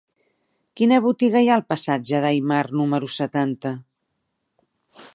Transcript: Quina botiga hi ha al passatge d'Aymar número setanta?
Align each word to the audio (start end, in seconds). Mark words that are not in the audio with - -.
Quina 0.79 0.97
botiga 1.07 1.43
hi 1.45 1.51
ha 1.51 1.59
al 1.61 1.63
passatge 1.73 2.23
d'Aymar 2.25 2.65
número 2.81 3.13
setanta? 3.21 3.77